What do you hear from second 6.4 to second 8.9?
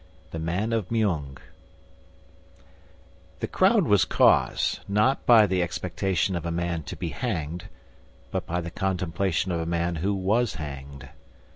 a man to be hanged, but by the